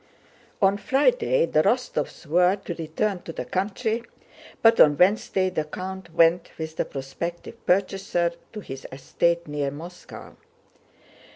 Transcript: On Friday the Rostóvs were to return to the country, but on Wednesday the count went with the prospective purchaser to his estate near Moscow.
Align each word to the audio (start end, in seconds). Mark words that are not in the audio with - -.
On 0.63 0.77
Friday 0.77 1.45
the 1.45 1.61
Rostóvs 1.61 2.25
were 2.25 2.55
to 2.55 2.73
return 2.73 3.21
to 3.21 3.31
the 3.31 3.45
country, 3.45 4.01
but 4.63 4.79
on 4.79 4.97
Wednesday 4.97 5.51
the 5.51 5.63
count 5.63 6.11
went 6.15 6.49
with 6.57 6.77
the 6.77 6.85
prospective 6.85 7.63
purchaser 7.67 8.31
to 8.53 8.61
his 8.61 8.87
estate 8.91 9.47
near 9.47 9.69
Moscow. 9.69 10.35